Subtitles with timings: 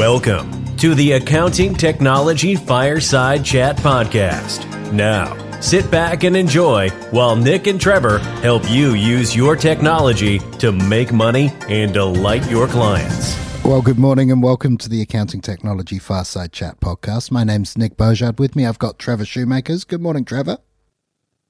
[0.00, 4.92] Welcome to the Accounting Technology Fireside Chat Podcast.
[4.92, 10.70] Now, sit back and enjoy while Nick and Trevor help you use your technology to
[10.70, 13.34] make money and delight your clients.
[13.64, 17.30] Well, good morning and welcome to the Accounting Technology Fireside Chat Podcast.
[17.30, 18.38] My name's Nick Beaugeard.
[18.38, 19.84] With me, I've got Trevor Shoemakers.
[19.84, 20.58] Good morning, Trevor.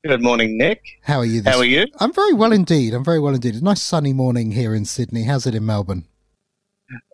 [0.07, 0.85] Good morning, Nick.
[1.03, 1.41] How are you?
[1.41, 1.87] This- How are you?
[1.99, 2.95] I'm very well indeed.
[2.95, 3.55] I'm very well indeed.
[3.55, 5.25] It's a nice sunny morning here in Sydney.
[5.25, 6.05] How's it in Melbourne?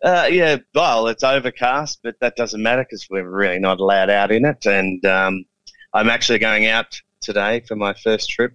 [0.03, 4.31] Uh, yeah, well, it's overcast, but that doesn't matter because we're really not allowed out
[4.31, 4.65] in it.
[4.65, 5.45] And um,
[5.93, 8.53] I'm actually going out today for my first trip.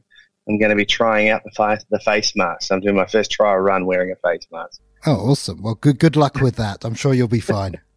[0.49, 2.73] I'm going to be trying out the face, the face mask.
[2.73, 4.81] I'm doing my first trial run wearing a face mask.
[5.07, 5.63] Oh, awesome.
[5.63, 6.85] Well, good good luck with that.
[6.85, 7.81] I'm sure you'll be fine.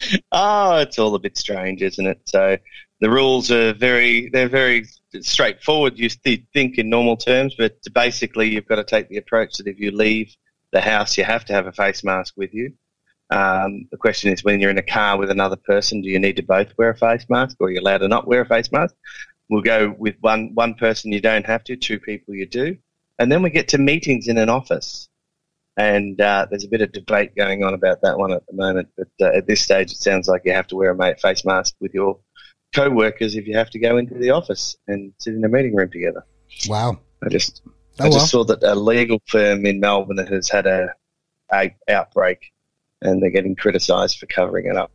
[0.32, 2.20] Oh, it's all a bit strange, isn't it?
[2.26, 2.56] So
[3.00, 4.86] the rules are very they're very
[5.20, 5.98] straightforward.
[5.98, 9.66] You th- think in normal terms, but basically you've got to take the approach that
[9.66, 10.34] if you leave
[10.72, 12.72] the house, you have to have a face mask with you.
[13.30, 16.36] Um, the question is, when you're in a car with another person, do you need
[16.36, 18.72] to both wear a face mask, or are you allowed to not wear a face
[18.72, 18.94] mask?
[19.50, 21.12] We'll go with one one person.
[21.12, 21.76] You don't have to.
[21.76, 22.76] Two people, you do.
[23.18, 25.08] And then we get to meetings in an office,
[25.76, 28.88] and uh, there's a bit of debate going on about that one at the moment.
[28.96, 31.74] But uh, at this stage, it sounds like you have to wear a face mask
[31.80, 32.18] with your
[32.74, 35.90] co-workers if you have to go into the office and sit in a meeting room
[35.90, 36.24] together.
[36.68, 37.00] Wow.
[37.22, 37.62] I just
[38.00, 40.94] Oh, I just saw that a legal firm in Melbourne has had a,
[41.52, 42.52] a outbreak,
[43.02, 44.90] and they're getting criticised for covering it up.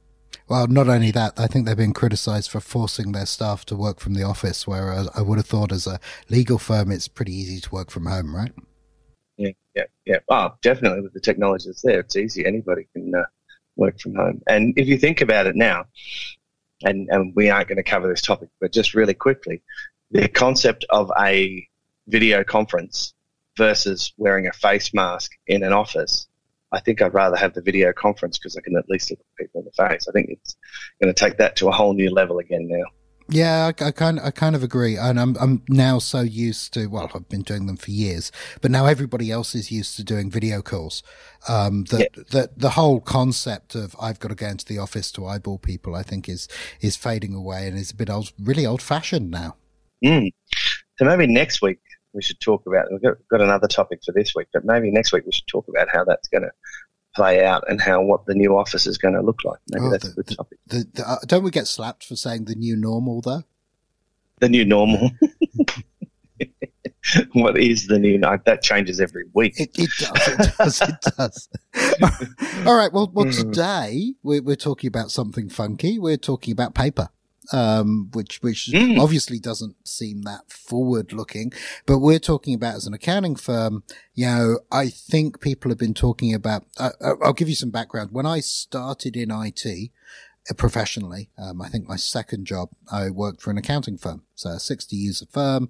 [0.47, 3.99] Well, not only that, I think they've been criticised for forcing their staff to work
[3.99, 7.61] from the office, whereas I would have thought as a legal firm, it's pretty easy
[7.61, 8.51] to work from home, right?
[9.37, 10.19] Yeah, yeah, yeah.
[10.29, 12.45] Oh, definitely with the technology that's there, it's easy.
[12.45, 13.23] Anybody can uh,
[13.75, 14.41] work from home.
[14.47, 15.85] And if you think about it now,
[16.83, 19.61] and, and we aren't going to cover this topic, but just really quickly,
[20.11, 21.67] the concept of a
[22.07, 23.13] video conference
[23.57, 26.27] versus wearing a face mask in an office,
[26.71, 29.45] I think I'd rather have the video conference because I can at least look at
[29.45, 30.07] people in the face.
[30.07, 30.55] I think it's
[31.01, 32.85] going to take that to a whole new level again now.
[33.29, 36.87] Yeah, I, I kind I kind of agree, and I'm I'm now so used to.
[36.87, 40.29] Well, I've been doing them for years, but now everybody else is used to doing
[40.29, 41.03] video calls.
[41.47, 45.25] Um, that that the whole concept of I've got to go into the office to
[45.25, 46.49] eyeball people, I think is
[46.81, 49.55] is fading away and is a bit old, really old fashioned now.
[50.03, 50.31] Mm.
[50.97, 51.79] So maybe next week
[52.13, 52.87] we should talk about.
[52.91, 55.67] We've got, got another topic for this week, but maybe next week we should talk
[55.67, 56.51] about how that's going to
[57.15, 59.59] play out and how what the new office is going to look like.
[59.71, 60.59] Maybe Oh, that's the- a good topic.
[60.67, 63.43] The, the, uh, don't we get slapped for saying the new normal though?
[64.39, 65.11] The new normal.
[67.33, 68.17] what is the new?
[68.19, 69.59] That changes every week.
[69.59, 70.27] It, it does.
[70.27, 70.81] It does.
[70.81, 71.49] It does.
[72.67, 72.91] All right.
[72.91, 73.37] Well, well, Mm.
[73.53, 75.99] today we're, we're talking about something funky.
[75.99, 77.09] We're talking about paper,
[77.53, 78.99] um, which which Mm.
[78.99, 81.53] obviously doesn't seem that forward looking.
[81.85, 83.83] But we're talking about as an accounting firm.
[84.13, 86.65] You know, I think people have been talking about.
[86.77, 88.09] Uh, uh, I'll give you some background.
[88.11, 89.65] When I started in IT.
[90.49, 94.49] uh, Professionally, um, I think my second job, I worked for an accounting firm, so
[94.49, 95.69] a 60 user firm.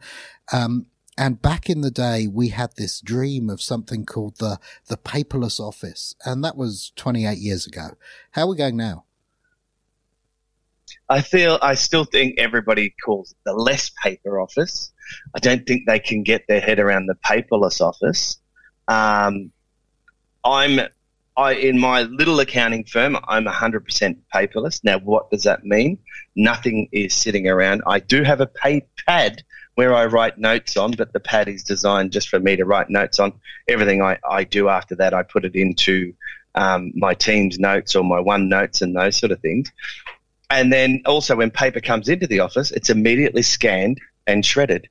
[0.52, 4.58] Um, and back in the day, we had this dream of something called the,
[4.88, 6.16] the paperless office.
[6.26, 7.90] And that was 28 years ago.
[8.32, 9.06] How are we going now?
[11.10, 14.92] I feel I still think everybody calls it the less paper office.
[15.36, 18.38] I don't think they can get their head around the paperless office.
[18.88, 19.52] Um,
[20.44, 20.80] I'm
[21.36, 23.18] I in my little accounting firm.
[23.28, 24.84] I'm 100% paperless.
[24.84, 25.98] Now, what does that mean?
[26.36, 27.82] Nothing is sitting around.
[27.88, 28.48] I do have a
[29.08, 29.44] pad
[29.76, 32.90] where I write notes on, but the pad is designed just for me to write
[32.90, 33.34] notes on.
[33.68, 36.14] Everything I, I do after that, I put it into
[36.54, 39.72] um, my team's notes or my one notes and those sort of things.
[40.50, 44.88] And then also when paper comes into the office, it's immediately scanned and shredded.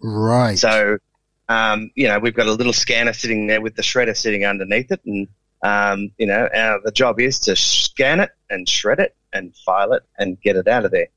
[0.00, 0.56] Right.
[0.58, 0.98] So,
[1.48, 4.90] um, you know, we've got a little scanner sitting there with the shredder sitting underneath
[4.90, 5.00] it.
[5.04, 5.28] And,
[5.62, 9.92] um, you know, our, the job is to scan it and shred it and file
[9.92, 11.08] it and get it out of there.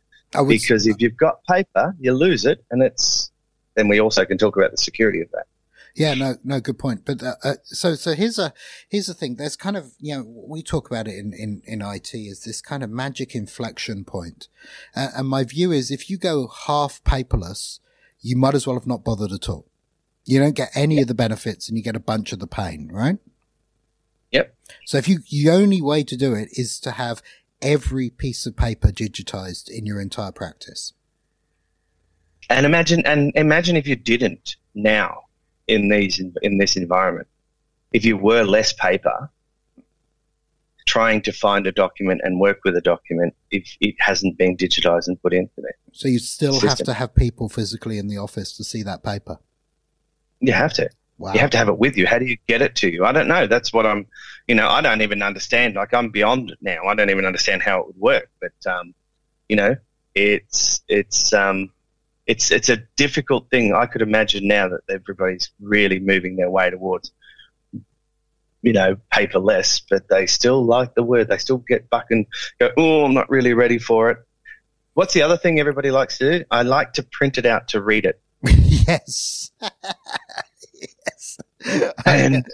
[0.48, 2.64] Because if you've got paper, you lose it.
[2.72, 3.32] And it's,
[3.76, 5.46] then we also can talk about the security of that.
[5.96, 7.06] Yeah, no, no, good point.
[7.06, 8.54] But uh, uh, so, so here's a
[8.88, 9.36] here's the thing.
[9.36, 12.62] There's kind of you know we talk about it in in in IT is this
[12.62, 14.48] kind of magic inflection point,
[14.96, 17.80] uh, and my view is if you go half paperless,
[18.22, 19.68] you might as well have not bothered at all.
[20.24, 22.90] You don't get any of the benefits, and you get a bunch of the pain,
[22.92, 23.18] right?
[24.32, 24.56] Yep.
[24.86, 27.22] So if you the only way to do it is to have
[27.62, 30.94] every piece of paper digitized in your entire practice.
[32.50, 35.24] And imagine, and imagine if you didn't now
[35.68, 37.28] in these, in this environment,
[37.94, 39.30] if you were less paper,
[40.88, 45.08] trying to find a document and work with a document if it hasn't been digitized
[45.08, 45.76] and put into there.
[45.92, 49.38] So you still have to have people physically in the office to see that paper.
[50.40, 50.90] You have to.
[51.18, 51.34] Wow.
[51.34, 52.08] You have to have it with you.
[52.08, 53.06] How do you get it to you?
[53.06, 53.46] I don't know.
[53.46, 54.08] That's what I'm,
[54.48, 55.76] you know, I don't even understand.
[55.76, 56.84] Like I'm beyond it now.
[56.86, 58.30] I don't even understand how it would work.
[58.40, 58.96] But, um,
[59.48, 59.76] you know,
[60.16, 61.70] it's, it's, um,
[62.32, 63.74] it's, it's a difficult thing.
[63.74, 67.12] I could imagine now that everybody's really moving their way towards,
[68.62, 71.28] you know, paperless, but they still like the word.
[71.28, 72.26] They still get back and
[72.58, 74.20] go, oh, I'm not really ready for it.
[74.94, 76.46] What's the other thing everybody likes to do?
[76.50, 78.22] I like to print it out to read it.
[78.44, 79.52] yes.
[80.74, 81.38] Yes.
[82.06, 82.46] And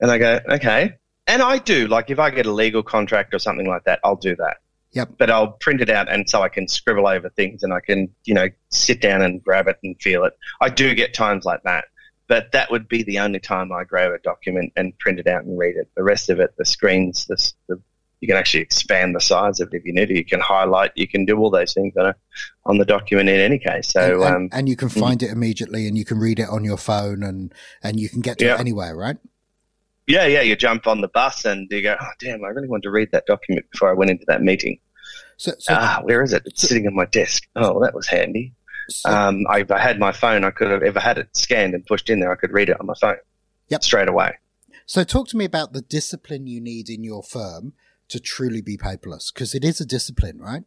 [0.00, 0.94] and I go, okay.
[1.26, 4.16] And I do, like if I get a legal contract or something like that, I'll
[4.16, 4.58] do that.
[4.96, 5.10] Yep.
[5.18, 8.08] But I'll print it out and so I can scribble over things and I can,
[8.24, 10.32] you know, sit down and grab it and feel it.
[10.62, 11.84] I do get times like that.
[12.28, 15.44] But that would be the only time I grab a document and print it out
[15.44, 15.90] and read it.
[15.96, 17.80] The rest of it, the screens, the, the
[18.22, 20.16] you can actually expand the size of it if you need to.
[20.16, 22.16] You can highlight, you can do all those things on, a,
[22.64, 23.92] on the document in any case.
[23.92, 25.28] So, and, and, um, and you can find mm-hmm.
[25.28, 27.52] it immediately and you can read it on your phone and,
[27.82, 28.54] and you can get to yeah.
[28.54, 29.18] it anywhere, right?
[30.06, 30.40] Yeah, yeah.
[30.40, 33.10] You jump on the bus and you go, oh, damn, I really wanted to read
[33.12, 34.78] that document before I went into that meeting.
[35.36, 36.42] So, so ah, where is it?
[36.46, 37.44] It's so, sitting on my desk.
[37.56, 38.54] Oh, that was handy.
[38.88, 41.74] So, um, I, if I had my phone, I could have ever had it scanned
[41.74, 42.32] and pushed in there.
[42.32, 43.16] I could read it on my phone.
[43.68, 43.82] Yep.
[43.82, 44.34] Straight away.
[44.86, 47.72] So talk to me about the discipline you need in your firm
[48.08, 49.32] to truly be paperless?
[49.32, 50.62] Because it is a discipline, right?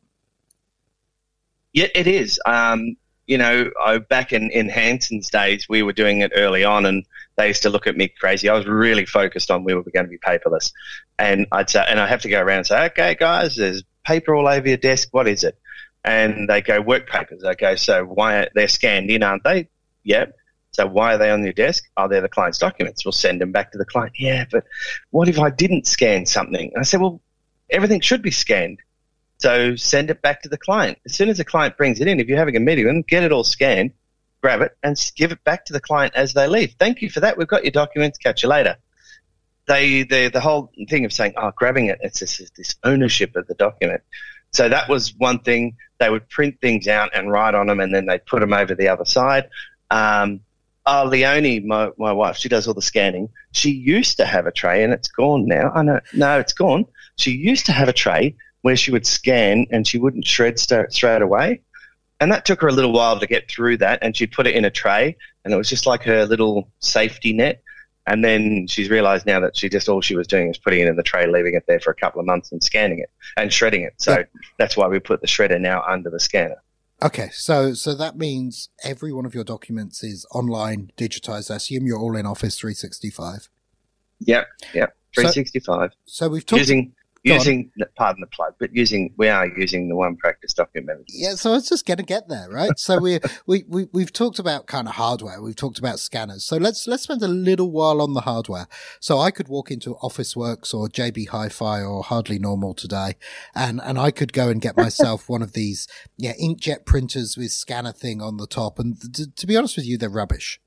[1.74, 2.39] Yeah, it is.
[2.45, 6.86] Um, you know, I, back in, in Hanson's days, we were doing it early on,
[6.86, 7.06] and
[7.38, 8.50] they used to look at me crazy.
[8.50, 10.72] I was really focused on we were going to be paperless,
[11.19, 14.36] and I'd say, and I have to go around and say, "Okay, guys, there's paper
[14.36, 15.10] all over your desk.
[15.12, 15.57] What is it?"
[16.04, 19.69] And they go, "Work papers." Okay, so why are they're scanned in, aren't they?
[20.04, 20.36] Yep.
[20.72, 21.84] So why are they on your desk?
[21.98, 23.04] Oh, they're the client's documents.
[23.04, 24.13] We'll send them back to the client.
[24.19, 24.66] Yeah, but
[25.10, 26.72] what if I didn't scan something?
[26.74, 27.22] And I said, well,
[27.69, 28.80] everything should be scanned.
[29.40, 31.00] So send it back to the client.
[31.06, 33.04] As soon as the client brings it in, if you're having a meeting with them,
[33.07, 33.92] get it all scanned,
[34.42, 36.75] grab it, and give it back to the client as they leave.
[36.78, 37.38] Thank you for that.
[37.38, 38.18] We've got your documents.
[38.18, 38.78] Catch you later.
[39.69, 43.48] They, the, the whole thing of saying, oh, grabbing it, it's this, this ownership of
[43.48, 44.01] the document.
[44.51, 45.77] So that was one thing.
[46.00, 48.75] They would print things out and write on them, and then they'd put them over
[48.75, 49.50] the other side.
[49.89, 50.42] Um,
[50.86, 53.30] uh, Leonie, my, my wife, she does all the scanning.
[53.54, 55.72] She used to have a tray, and it's gone now.
[55.74, 56.86] I know, no, it's gone
[57.19, 60.92] she used to have a tray where she would scan and she wouldn't shred st-
[60.92, 61.62] straight away.
[62.19, 64.00] And that took her a little while to get through that.
[64.01, 67.33] And she'd put it in a tray and it was just like her little safety
[67.33, 67.62] net.
[68.09, 70.88] And then she's realized now that she just all she was doing was putting it
[70.88, 73.53] in the tray, leaving it there for a couple of months and scanning it and
[73.53, 73.94] shredding it.
[73.97, 74.23] So
[74.57, 76.61] that's why we put the shredder now under the scanner.
[77.01, 81.51] Okay, so so that means every one of your documents is online, digitized.
[81.51, 83.47] I assume you're all in Office 365.
[84.21, 85.91] Yep, yep, 365.
[86.05, 86.94] So, so we've talked using
[87.24, 91.51] using pardon the plug, but using we are using the one practice document Yeah, so
[91.51, 92.77] I was just going to get there, right?
[92.77, 96.44] So we we we we've talked about kind of hardware, we've talked about scanners.
[96.45, 98.68] So let's let's spend a little while on the hardware.
[99.00, 103.16] So I could walk into Officeworks or JB Hi-Fi or Hardly Normal today,
[103.56, 105.88] and and I could go and get myself one of these
[106.18, 108.80] yeah inkjet printers with scanner thing on the top.
[108.80, 110.60] And th- to be honest with you, they're rubbish.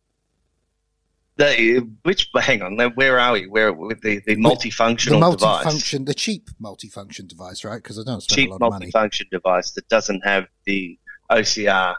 [1.36, 3.46] The, which hang on, where are we?
[3.46, 6.06] Where with the, the multifunctional the multifunction, device?
[6.06, 7.82] the cheap multifunction device, right?
[7.82, 8.90] Because I don't spend cheap a lot of money.
[8.92, 10.98] multifunction device that doesn't have the
[11.30, 11.94] OCR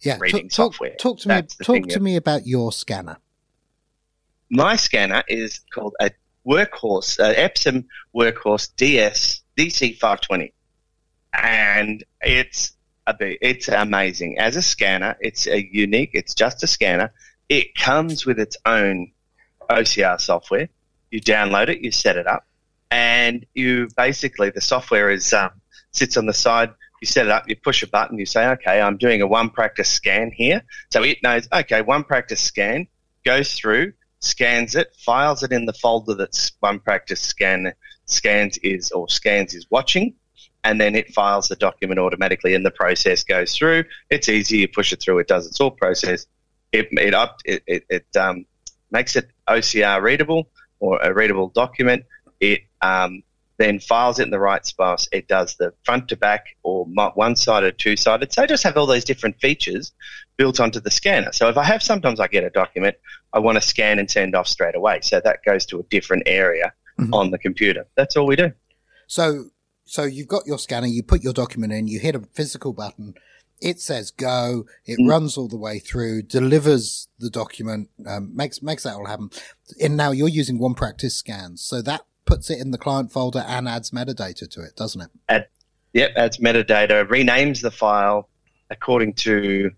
[0.00, 0.94] yeah, reading talk, software.
[0.96, 1.64] Talk to That's me.
[1.64, 3.18] Talk to me about your scanner.
[4.50, 6.10] My scanner is called a
[6.46, 10.52] WorkForce, uh, Epson WorkForce DS DC 520,
[11.34, 12.72] and it's
[13.06, 13.14] a
[13.46, 15.16] it's amazing as a scanner.
[15.20, 16.10] It's a unique.
[16.14, 17.12] It's just a scanner
[17.52, 19.12] it comes with its own
[19.68, 20.70] OCR software.
[21.10, 22.46] You download it, you set it up,
[22.90, 25.50] and you basically the software is um,
[25.90, 26.70] sits on the side.
[27.02, 29.50] You set it up, you push a button, you say, okay, I'm doing a one
[29.50, 30.62] practice scan here.
[30.90, 32.86] So it knows, okay, one practice scan
[33.22, 37.74] goes through, scans it, files it in the folder that one practice scan
[38.06, 40.14] scans is or scans is watching,
[40.64, 43.84] and then it files the document automatically and the process goes through.
[44.08, 46.26] It's easy, you push it through, it does its all process
[46.72, 48.46] it it up it it, it um,
[48.90, 50.48] makes it OCR readable
[50.80, 52.04] or a readable document.
[52.40, 53.22] It um,
[53.58, 55.08] then files it in the right space.
[55.12, 58.32] It does the front to back or one sided, two sided.
[58.32, 59.92] So I just have all those different features
[60.36, 61.32] built onto the scanner.
[61.32, 62.96] So if I have, sometimes I get a document
[63.32, 65.00] I want to scan and send off straight away.
[65.02, 67.14] So that goes to a different area mm-hmm.
[67.14, 67.86] on the computer.
[67.96, 68.52] That's all we do.
[69.06, 69.46] So,
[69.84, 73.14] so you've got your scanner, you put your document in, you hit a physical button,
[73.62, 75.08] it says go, it mm.
[75.08, 79.30] runs all the way through, delivers the document, um, makes makes that all happen.
[79.80, 83.44] And now you're using one practice scans, so that puts it in the client folder
[83.46, 85.10] and adds metadata to it, doesn't it?
[85.28, 85.46] Add,
[85.92, 88.28] yep, adds metadata, renames the file
[88.70, 89.70] according to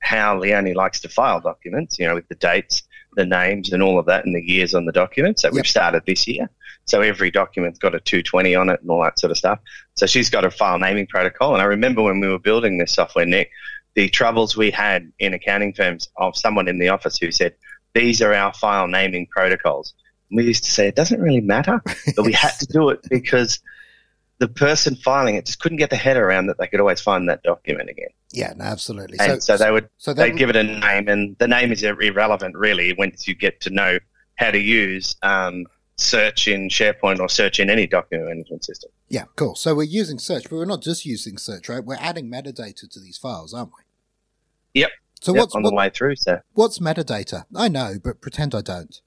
[0.00, 2.82] how Leonie likes to file documents, you know, with the dates.
[3.14, 5.54] The names and all of that and the years on the documents So yep.
[5.54, 6.48] we've started this year.
[6.84, 9.60] So every document's got a 220 on it and all that sort of stuff.
[9.94, 11.52] So she's got a file naming protocol.
[11.52, 13.50] And I remember when we were building this software, Nick,
[13.94, 17.54] the troubles we had in accounting firms of someone in the office who said,
[17.94, 19.94] these are our file naming protocols.
[20.30, 21.80] And we used to say it doesn't really matter,
[22.16, 23.60] but we had to do it because
[24.38, 27.28] the person filing it just couldn't get the head around that they could always find
[27.28, 28.08] that document again.
[28.32, 29.18] Yeah, no, absolutely.
[29.20, 31.82] And so, so they would so they'd give it a name, and the name is
[31.82, 33.98] irrelevant really once you get to know
[34.36, 38.90] how to use um, search in SharePoint or search in any document management system.
[39.08, 39.54] Yeah, cool.
[39.54, 41.84] So we're using search, but we're not just using search, right?
[41.84, 44.80] We're adding metadata to these files, aren't we?
[44.80, 44.90] Yep.
[45.20, 46.16] So yep, what's on the way through?
[46.16, 47.44] So what's metadata?
[47.54, 49.00] I know, but pretend I don't.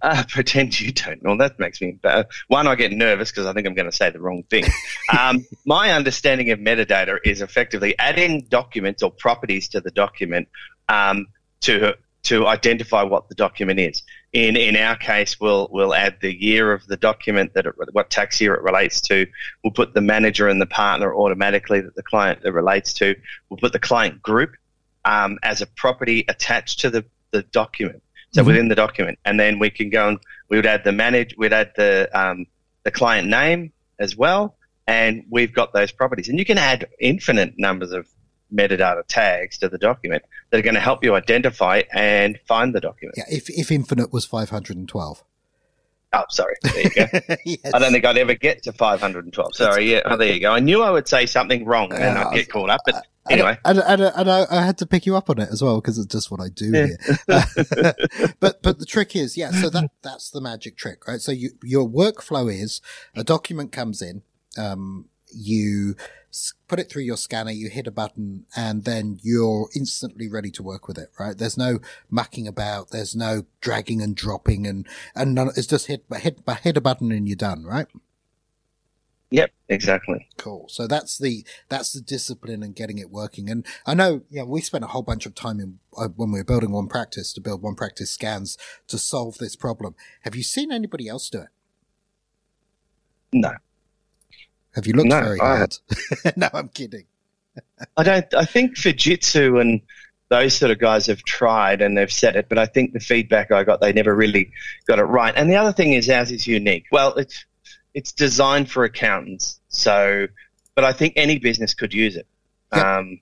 [0.00, 1.22] Uh, pretend you don't.
[1.22, 2.28] Well, that makes me better.
[2.48, 4.64] One, I get nervous because I think I'm going to say the wrong thing.
[5.18, 10.48] um, my understanding of metadata is effectively adding documents or properties to the document
[10.88, 11.26] um,
[11.62, 14.02] to to identify what the document is.
[14.32, 18.10] In in our case, we'll we'll add the year of the document that it, what
[18.10, 19.26] tax year it relates to.
[19.64, 23.14] We'll put the manager and the partner automatically that the client that relates to.
[23.48, 24.52] We'll put the client group
[25.04, 28.02] um, as a property attached to the, the document.
[28.30, 28.46] So mm-hmm.
[28.48, 30.18] within the document, and then we can go and
[30.48, 32.46] we would add the manage, we'd add the um,
[32.84, 34.56] the client name as well,
[34.86, 36.28] and we've got those properties.
[36.28, 38.06] And you can add infinite numbers of
[38.52, 42.80] metadata tags to the document that are going to help you identify and find the
[42.80, 43.16] document.
[43.16, 45.24] Yeah, if if infinite was five hundred and twelve.
[46.12, 46.54] Oh, sorry.
[46.62, 47.06] There you go.
[47.44, 47.60] yes.
[47.74, 49.54] I don't think I'd ever get to 512.
[49.54, 49.92] Sorry.
[49.92, 50.02] Yeah.
[50.06, 50.52] Oh, there you go.
[50.52, 53.58] I knew I would say something wrong and uh, I'd get caught up, but anyway.
[53.64, 55.98] And, and, and, I, I, had to pick you up on it as well because
[55.98, 56.86] it's just what I do yeah.
[56.86, 57.94] here.
[58.40, 59.50] but but the trick is, yeah.
[59.50, 61.20] So that that's the magic trick, right?
[61.20, 62.80] So you, your workflow is
[63.14, 64.22] a document comes in,
[64.56, 65.94] um, you
[66.68, 70.62] put it through your scanner, you hit a button, and then you're instantly ready to
[70.62, 71.36] work with it, right?
[71.36, 71.80] There's no
[72.10, 76.76] mucking about, there's no dragging and dropping, and and none, it's just hit hit hit
[76.76, 77.86] a button and you're done, right?
[79.30, 80.26] Yep, exactly.
[80.38, 80.66] Cool.
[80.68, 83.50] So that's the that's the discipline and getting it working.
[83.50, 86.40] And I know, yeah, we spent a whole bunch of time in uh, when we
[86.40, 88.56] were building one practice to build one practice scans
[88.86, 89.94] to solve this problem.
[90.22, 91.48] Have you seen anybody else do it?
[93.32, 93.52] No.
[94.78, 95.76] Have you looked no, very hard?
[96.36, 97.04] no, I'm kidding.
[97.96, 98.32] I don't.
[98.32, 99.80] I think Fujitsu and
[100.28, 103.50] those sort of guys have tried and they've said it, but I think the feedback
[103.50, 104.52] I got, they never really
[104.86, 105.34] got it right.
[105.36, 106.84] And the other thing is ours is unique.
[106.92, 107.44] Well, it's
[107.92, 110.28] it's designed for accountants, so
[110.76, 112.28] but I think any business could use it.
[112.72, 112.86] Yep.
[112.86, 113.20] Um,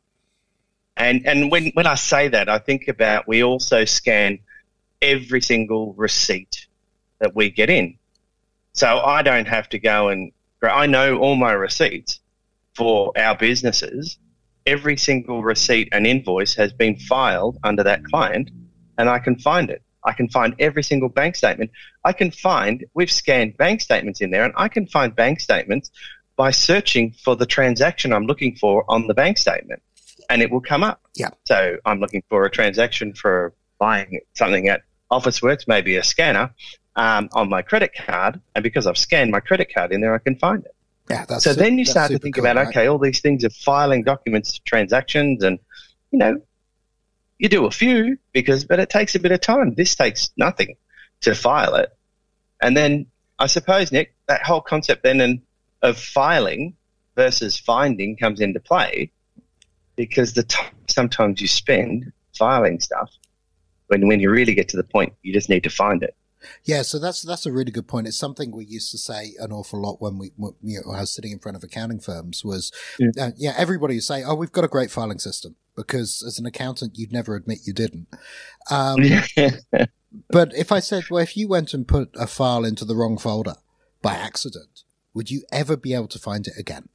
[0.98, 4.40] and and when when I say that, I think about we also scan
[5.00, 6.66] every single receipt
[7.20, 7.96] that we get in,
[8.74, 10.32] so I don't have to go and
[10.62, 12.20] I know all my receipts
[12.74, 14.18] for our businesses.
[14.66, 18.50] Every single receipt and invoice has been filed under that client,
[18.98, 19.82] and I can find it.
[20.04, 21.70] I can find every single bank statement.
[22.04, 25.90] I can find, we've scanned bank statements in there, and I can find bank statements
[26.36, 29.82] by searching for the transaction I'm looking for on the bank statement,
[30.28, 31.00] and it will come up.
[31.14, 31.30] Yeah.
[31.44, 36.52] So I'm looking for a transaction for buying something at Officeworks, maybe a scanner
[36.96, 40.18] um, on my credit card, and because I've scanned my credit card in there, I
[40.18, 40.74] can find it.
[41.10, 42.68] Yeah, that's so then you start to think cool, about right?
[42.68, 45.58] okay, all these things of filing documents, transactions, and
[46.10, 46.40] you know,
[47.38, 49.74] you do a few because, but it takes a bit of time.
[49.74, 50.76] This takes nothing
[51.20, 51.90] to file it,
[52.60, 53.06] and then
[53.38, 55.42] I suppose Nick, that whole concept then and
[55.82, 56.74] of filing
[57.14, 59.12] versus finding comes into play
[59.96, 63.10] because the time sometimes you spend filing stuff
[63.88, 66.15] when when you really get to the point you just need to find it.
[66.64, 68.06] Yeah, so that's that's a really good point.
[68.06, 71.12] It's something we used to say an awful lot when we, you know, I was
[71.12, 72.44] sitting in front of accounting firms.
[72.44, 76.22] Was yeah, uh, yeah everybody would say, "Oh, we've got a great filing system," because
[76.26, 78.08] as an accountant, you'd never admit you didn't.
[78.70, 78.98] Um,
[80.30, 83.18] but if I said, "Well, if you went and put a file into the wrong
[83.18, 83.56] folder
[84.02, 84.82] by accident,
[85.14, 86.88] would you ever be able to find it again?"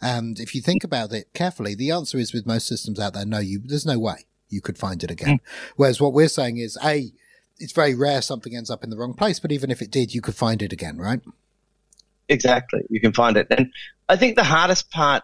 [0.00, 3.24] And if you think about it carefully, the answer is with most systems out there,
[3.24, 5.36] no, you there's no way you could find it again.
[5.38, 5.40] Mm.
[5.76, 7.12] Whereas what we're saying is, a
[7.58, 10.14] it's very rare something ends up in the wrong place, but even if it did,
[10.14, 11.20] you could find it again, right?
[12.28, 12.82] Exactly.
[12.90, 13.46] You can find it.
[13.50, 13.72] And
[14.08, 15.22] I think the hardest part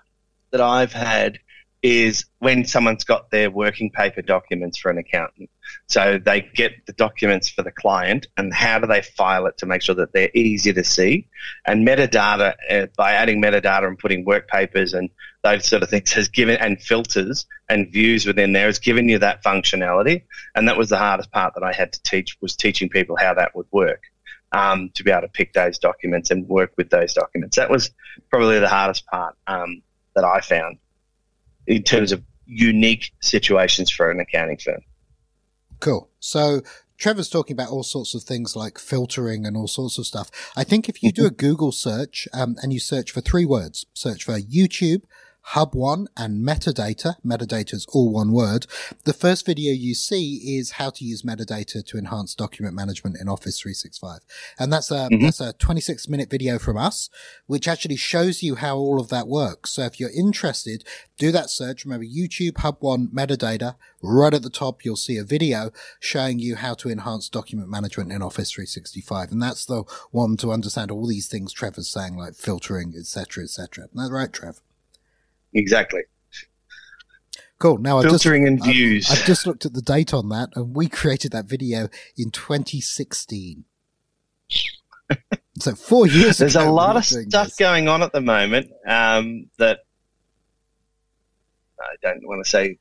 [0.51, 1.39] that I've had
[1.83, 5.51] is when someone's got their working paper documents for an accountant.
[5.89, 9.67] So they get the documents for the client and how do they file it to
[9.67, 11.27] make sure that they're easy to see?
[11.67, 15.11] And metadata, uh, by adding metadata and putting work papers and
[15.43, 19.19] those sort of things has given, and filters and views within there has given you
[19.19, 20.23] that functionality.
[20.55, 23.35] And that was the hardest part that I had to teach was teaching people how
[23.35, 24.05] that would work.
[24.55, 27.57] Um, to be able to pick those documents and work with those documents.
[27.57, 27.91] That was
[28.29, 29.81] probably the hardest part um,
[30.15, 30.77] that I found
[31.67, 34.81] in terms of unique situations for an accounting firm.
[35.81, 36.11] Cool.
[36.21, 36.63] So
[36.99, 40.31] Trevor's talking about all sorts of things like filtering and all sorts of stuff.
[40.57, 41.31] I think if you do a.
[41.31, 45.03] Google search um, and you search for three words, search for YouTube,
[45.47, 47.17] Hub One, and metadata.
[47.25, 48.67] Metadata is all one word.
[49.05, 53.29] The first video you see is how to use metadata to enhance document management in
[53.29, 54.21] Office 365.
[54.59, 55.23] And that's a, Mhm.
[55.23, 57.11] that's a 26 minute video from us,
[57.47, 59.73] which actually shows you how all of that works.
[59.73, 60.85] So if you're interested,
[61.19, 61.85] do that search.
[61.85, 63.75] Remember YouTube Hub One metadata.
[64.01, 65.71] Right at the top, you'll see a video
[66.01, 69.31] showing you how to enhance document management in Office 365.
[69.33, 73.89] And that's the one to understand all these things Trevor's saying, like filtering, etc., etc.
[73.95, 74.61] That's right, Trev.
[75.55, 76.03] Exactly.
[77.59, 77.79] Cool.
[77.79, 79.09] Now I've just, Filtering and views.
[79.09, 83.65] I've just looked at the date on that, and we created that video in 2016.
[85.61, 86.39] so four years.
[86.39, 87.57] There's a lot of stuff this.
[87.57, 89.81] going on at the moment um, that
[91.81, 92.79] I don't want to say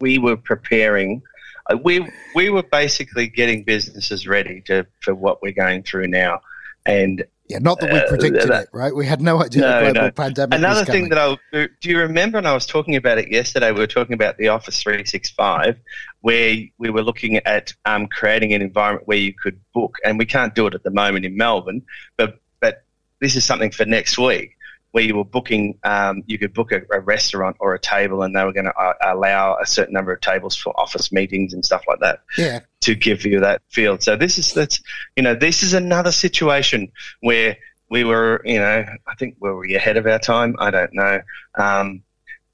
[0.00, 1.22] we were preparing.
[1.70, 2.04] Uh, we
[2.34, 6.40] we were basically getting businesses ready to for what we're going through now,
[6.84, 8.94] and Yeah, not that we Uh, predicted that- it, right?
[8.94, 10.10] We had no idea No, the global no.
[10.10, 13.70] pandemic Another thing that I do you remember when I was talking about it yesterday?
[13.70, 15.78] We were talking about the Office 365,
[16.22, 20.26] where we were looking at um, creating an environment where you could book, and we
[20.26, 21.82] can't do it at the moment in Melbourne,
[22.16, 22.84] but but
[23.20, 24.52] this is something for next week.
[24.92, 28.34] Where you were booking, um, you could book a, a restaurant or a table, and
[28.34, 31.62] they were going to uh, allow a certain number of tables for office meetings and
[31.62, 34.00] stuff like that yeah, to give you that field.
[34.00, 34.80] So this is that's
[35.16, 37.56] you know this is another situation where
[37.90, 40.54] we were you know I think were we ahead of our time?
[40.60, 41.20] I don't know.
[41.56, 42.04] Um,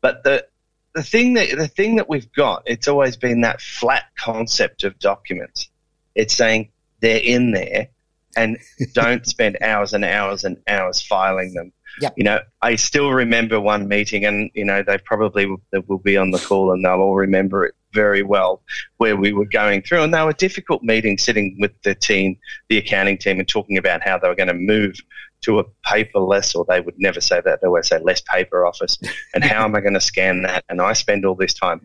[0.01, 0.47] but the
[0.95, 4.99] the thing that the thing that we've got it's always been that flat concept of
[4.99, 5.69] documents.
[6.15, 6.71] It's saying
[7.01, 7.89] they're in there
[8.35, 8.57] and
[8.95, 11.73] don't spend hours and hours and hours filing them.
[12.01, 12.15] Yep.
[12.17, 15.99] You know, I still remember one meeting, and you know they probably will, they will
[15.99, 18.63] be on the call, and they'll all remember it very well
[18.97, 20.03] where we were going through.
[20.03, 24.03] And they were difficult meetings sitting with the team, the accounting team, and talking about
[24.03, 24.97] how they were going to move
[25.43, 28.99] to a paperless, or they would never say that, they would say less paper office.
[29.35, 30.65] And how am I going to scan that?
[30.69, 31.85] And I spend all this time.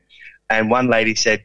[0.49, 1.43] And one lady said,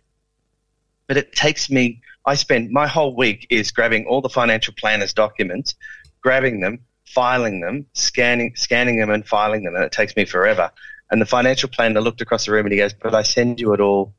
[1.09, 5.13] but it takes me, I spend my whole week is grabbing all the financial planners
[5.13, 5.75] documents,
[6.21, 9.75] grabbing them, filing them, scanning, scanning them and filing them.
[9.75, 10.71] And it takes me forever.
[11.11, 13.75] And the financial planner looked across the room and he goes, but I send you
[13.75, 14.15] it all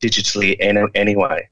[0.00, 1.48] digitally any, anyway.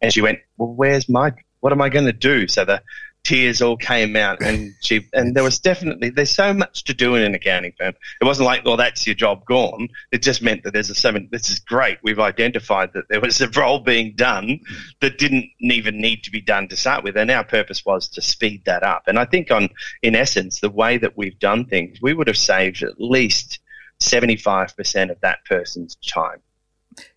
[0.00, 2.48] And she went, well, where's my, what am I going to do?
[2.48, 2.82] So the
[3.24, 7.14] tears all came out and she, and there was definitely, there's so much to do
[7.14, 7.94] in an accounting firm.
[8.20, 9.88] It wasn't like, well, that's your job gone.
[10.10, 11.98] It just meant that there's a, so many, this is great.
[12.02, 14.60] We've identified that there was a role being done
[15.00, 17.16] that didn't even need to be done to start with.
[17.16, 19.04] And our purpose was to speed that up.
[19.06, 19.68] And I think on,
[20.02, 23.60] in essence, the way that we've done things, we would have saved at least
[24.00, 26.40] 75% of that person's time.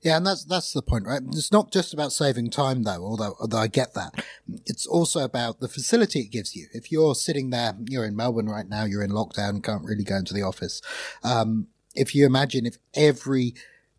[0.01, 1.21] Yeah, and that's that's the point, right?
[1.29, 3.03] It's not just about saving time, though.
[3.03, 4.23] Although, although I get that,
[4.65, 6.67] it's also about the facility it gives you.
[6.73, 10.17] If you're sitting there, you're in Melbourne right now, you're in lockdown, can't really go
[10.17, 10.81] into the office.
[11.23, 13.55] Um, if you imagine if every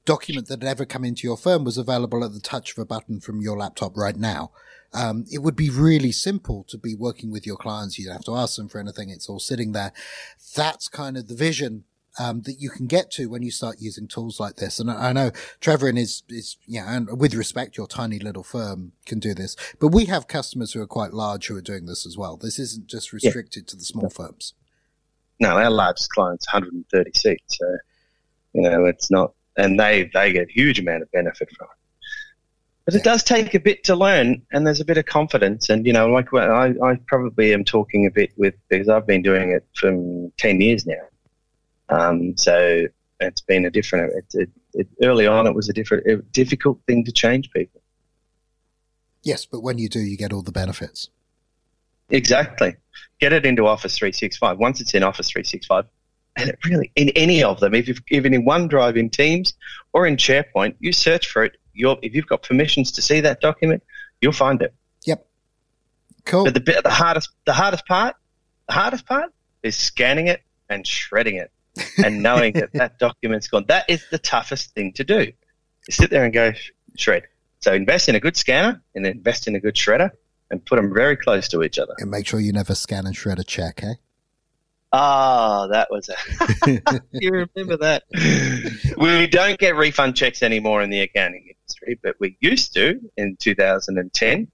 [0.06, 2.86] document that had ever come into your firm was available at the touch of a
[2.86, 4.52] button from your laptop right now.
[4.94, 7.98] Um, it would be really simple to be working with your clients.
[7.98, 9.10] You don't have to ask them for anything.
[9.10, 9.92] It's all sitting there.
[10.54, 11.84] That's kind of the vision
[12.18, 14.78] um, that you can get to when you start using tools like this.
[14.78, 18.42] And I I know Trevor and is, his, yeah, and with respect, your tiny little
[18.42, 21.86] firm can do this, but we have customers who are quite large who are doing
[21.86, 22.36] this as well.
[22.36, 24.54] This isn't just restricted to the small firms.
[25.38, 27.58] No, our largest client's 130 seats.
[27.58, 27.76] So,
[28.54, 31.76] you know, it's not, and they, they get a huge amount of benefit from it.
[32.86, 35.68] But it does take a bit to learn, and there's a bit of confidence.
[35.68, 39.06] And, you know, like well, I, I probably am talking a bit with, because I've
[39.06, 39.90] been doing it for
[40.38, 40.94] 10 years now.
[41.88, 42.86] Um, so
[43.20, 46.80] it's been a different, it, it, it, early on, it was a different, a difficult
[46.86, 47.80] thing to change people.
[49.22, 51.08] Yes, but when you do, you get all the benefits.
[52.10, 52.76] Exactly.
[53.18, 54.58] Get it into Office 365.
[54.58, 55.86] Once it's in Office 365,
[56.36, 59.54] and it really, in any of them, if you've, even in OneDrive, in Teams,
[59.92, 61.56] or in SharePoint, you search for it.
[61.72, 63.82] You're, if you've got permissions to see that document,
[64.20, 64.74] you'll find it.
[65.04, 65.26] Yep.
[66.24, 66.44] Cool.
[66.44, 68.16] But the the hardest, the hardest part,
[68.68, 71.50] the hardest part is scanning it and shredding it,
[72.02, 73.64] and knowing that that document's gone.
[73.68, 75.20] That is the toughest thing to do.
[75.20, 76.52] You sit there and go
[76.96, 77.24] shred.
[77.60, 80.10] So invest in a good scanner and invest in a good shredder,
[80.50, 81.94] and put them very close to each other.
[81.98, 83.94] and make sure you never scan and shred a check, eh?
[84.92, 87.02] Ah, that was a.
[87.12, 88.04] you remember that?
[88.96, 93.36] we don't get refund checks anymore in the accounting industry, but we used to in
[93.40, 94.48] 2010.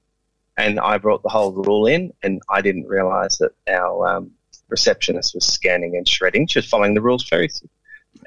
[0.56, 4.32] And I brought the whole rule in, and I didn't realise that our um,
[4.72, 6.48] receptionist was scanning and shredding.
[6.48, 7.48] She was following the rules very,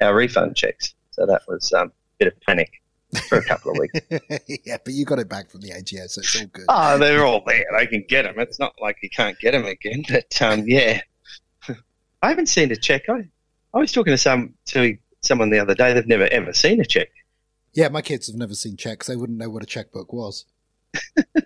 [0.00, 0.94] our refund checks.
[1.10, 2.80] So that was um, a bit of panic.
[3.28, 4.00] for a couple of weeks.
[4.64, 6.64] yeah, but you got it back from the ATO, so it's all good.
[6.68, 7.64] Oh, they're all there.
[7.78, 8.34] They can get them.
[8.38, 10.04] It's not like you can't get them again.
[10.08, 11.00] But um, yeah,
[12.22, 13.02] I haven't seen a check.
[13.08, 13.28] I,
[13.72, 15.92] I was talking to some to someone the other day.
[15.92, 17.08] They've never ever seen a check.
[17.74, 19.06] Yeah, my kids have never seen checks.
[19.06, 20.46] They wouldn't know what a checkbook was.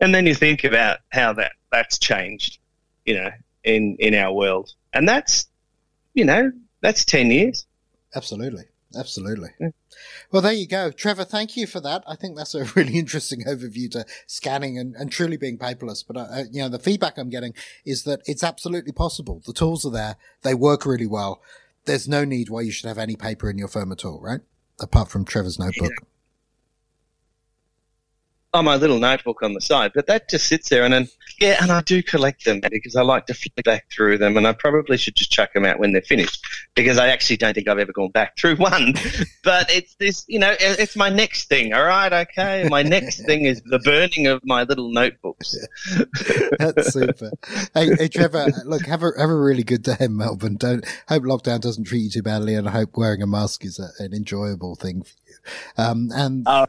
[0.00, 2.58] and then you think about how that that's changed,
[3.04, 3.30] you know,
[3.64, 5.46] in in our world, and that's
[6.14, 7.66] you know that's ten years.
[8.14, 8.64] Absolutely.
[8.96, 9.50] Absolutely.
[9.60, 9.68] Yeah.
[10.32, 10.90] Well, there you go.
[10.90, 12.02] Trevor, thank you for that.
[12.06, 16.04] I think that's a really interesting overview to scanning and, and truly being paperless.
[16.06, 19.42] But, uh, uh, you know, the feedback I'm getting is that it's absolutely possible.
[19.46, 20.16] The tools are there.
[20.42, 21.40] They work really well.
[21.84, 24.40] There's no need why you should have any paper in your firm at all, right?
[24.80, 25.92] Apart from Trevor's notebook.
[28.52, 30.84] On my little notebook on the side, but that just sits there.
[30.84, 31.08] And then,
[31.40, 34.46] yeah, and I do collect them because I like to flick back through them, and
[34.46, 37.68] I probably should just chuck them out when they're finished because I actually don't think
[37.68, 38.94] I've ever gone back through one.
[39.44, 41.72] but it's this, you know, it's my next thing.
[41.72, 42.66] All right, okay.
[42.68, 45.56] My next thing is the burning of my little notebooks.
[46.58, 47.30] That's super.
[47.74, 50.56] Hey, hey, Trevor, look, have a have a really good day in Melbourne.
[50.56, 53.78] Don't hope lockdown doesn't treat you too badly, and I hope wearing a mask is
[53.78, 55.34] a, an enjoyable thing for you.
[55.78, 56.46] Um, and.
[56.46, 56.66] Uh,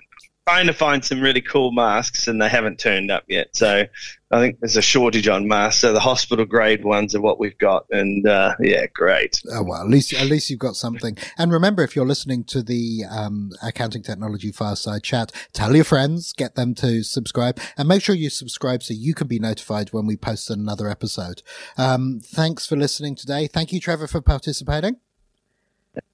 [0.51, 3.55] trying to find some really cool masks and they haven't turned up yet.
[3.55, 3.85] So
[4.31, 5.79] I think there's a shortage on masks.
[5.79, 7.85] So the hospital grade ones are what we've got.
[7.89, 9.41] And uh, yeah, great.
[9.49, 11.17] Oh, well, at least, at least you've got something.
[11.37, 16.33] And remember, if you're listening to the um, Accounting Technology Fireside Chat, tell your friends,
[16.33, 20.05] get them to subscribe and make sure you subscribe so you can be notified when
[20.05, 21.43] we post another episode.
[21.77, 23.47] Um, thanks for listening today.
[23.47, 24.97] Thank you, Trevor, for participating.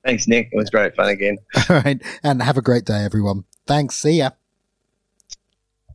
[0.05, 0.49] Thanks, Nick.
[0.51, 1.37] It was great fun again.
[1.69, 1.99] All right.
[2.21, 3.45] And have a great day, everyone.
[3.67, 3.97] Thanks.
[3.97, 4.31] See ya.